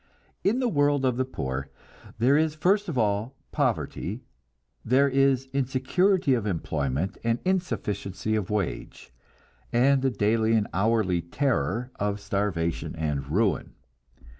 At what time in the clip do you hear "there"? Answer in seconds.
2.17-2.35, 4.83-5.07